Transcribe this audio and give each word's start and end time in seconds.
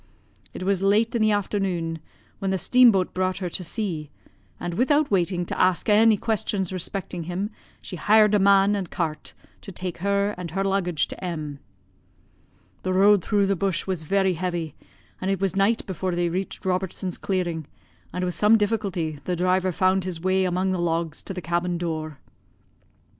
It 0.51 0.63
was 0.63 0.81
late 0.81 1.13
in 1.13 1.21
the 1.21 1.29
afternoon 1.29 1.99
when 2.39 2.49
the 2.49 2.57
steam 2.57 2.91
boat 2.91 3.13
brought 3.13 3.37
her 3.37 3.49
to 3.49 3.63
C, 3.63 4.09
and, 4.59 4.73
without 4.73 5.11
waiting 5.11 5.45
to 5.45 5.61
ask 5.61 5.89
any 5.89 6.17
questions 6.17 6.73
respecting 6.73 7.25
him, 7.25 7.51
she 7.83 7.97
hired 7.97 8.33
a 8.33 8.39
man 8.39 8.75
and 8.75 8.89
cart 8.89 9.35
to 9.61 9.71
take 9.71 9.99
her 9.99 10.33
and 10.39 10.49
her 10.49 10.63
luggage 10.63 11.07
to 11.09 11.23
M. 11.23 11.59
The 12.81 12.93
road 12.95 13.23
through 13.23 13.45
the 13.45 13.55
bush 13.55 13.85
was 13.85 14.01
very 14.01 14.33
heavy, 14.33 14.73
and 15.21 15.29
it 15.29 15.39
was 15.39 15.55
night 15.55 15.85
before 15.85 16.15
they 16.15 16.29
reached 16.29 16.65
Robertson's 16.65 17.19
clearing, 17.19 17.67
and 18.11 18.25
with 18.25 18.33
some 18.33 18.57
difficulty 18.57 19.19
the 19.25 19.35
driver 19.35 19.71
found 19.71 20.03
his 20.05 20.19
way 20.19 20.45
among 20.45 20.71
the 20.71 20.81
logs 20.81 21.21
to 21.21 21.31
the 21.35 21.41
cabin 21.41 21.77
door. 21.77 22.17